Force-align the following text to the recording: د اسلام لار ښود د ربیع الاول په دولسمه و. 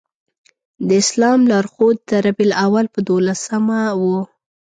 د 0.87 0.89
اسلام 1.03 1.39
لار 1.51 1.65
ښود 1.73 1.97
د 2.09 2.11
ربیع 2.25 2.47
الاول 2.47 2.85
په 2.93 2.99
دولسمه 3.09 3.79
و. 3.99 4.03